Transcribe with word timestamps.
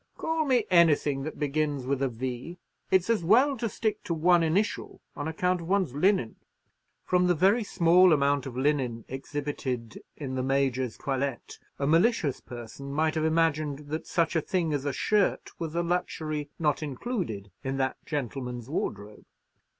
Call 0.17 0.45
me 0.45 0.65
anything 0.71 1.21
that 1.21 1.37
begins 1.37 1.85
with 1.85 2.01
a 2.01 2.07
V. 2.09 2.57
It's 2.89 3.07
as 3.07 3.23
well 3.23 3.55
to 3.57 3.69
stick 3.69 4.03
to 4.05 4.15
one 4.15 4.41
initial, 4.41 4.99
on 5.15 5.27
account 5.27 5.61
of 5.61 5.67
one's 5.67 5.93
linen." 5.93 6.37
From 7.05 7.27
the 7.27 7.35
very 7.35 7.63
small 7.63 8.11
amount 8.11 8.47
of 8.47 8.57
linen 8.57 9.05
exhibited 9.07 10.01
in 10.17 10.33
the 10.33 10.41
Major's 10.41 10.97
toilette, 10.97 11.59
a 11.77 11.85
malicious 11.85 12.39
person 12.39 12.91
might 12.91 13.13
have 13.13 13.25
imagined 13.25 13.89
that 13.89 14.07
such 14.07 14.35
a 14.35 14.41
thing 14.41 14.73
as 14.73 14.85
a 14.85 14.91
shirt 14.91 15.51
was 15.59 15.75
a 15.75 15.83
luxury 15.83 16.49
not 16.57 16.81
included 16.81 17.51
in 17.63 17.77
that 17.77 17.97
gentleman's 18.03 18.67
wardrobe. 18.67 19.25